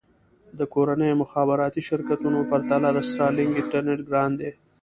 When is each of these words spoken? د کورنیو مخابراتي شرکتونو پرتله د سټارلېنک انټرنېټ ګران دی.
د 0.57 0.59
کورنیو 0.73 1.19
مخابراتي 1.23 1.81
شرکتونو 1.89 2.39
پرتله 2.51 2.87
د 2.93 2.99
سټارلېنک 3.09 3.53
انټرنېټ 3.61 3.99
ګران 4.09 4.31
دی. 4.39 4.51